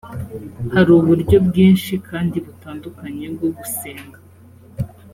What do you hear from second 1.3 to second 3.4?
bwinshi kandi butandukanye